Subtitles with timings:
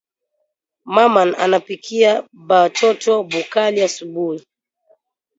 [0.95, 2.13] Maman anapikia
[2.47, 4.39] ba toto bu kali asubui